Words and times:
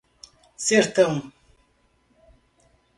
Sertão 0.57 1.21